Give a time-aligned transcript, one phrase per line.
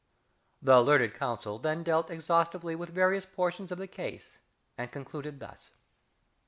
[0.65, 4.39] (_The learned Counsel then dealt exhaustively with various portions of the case,
[4.75, 5.73] and concluded thus.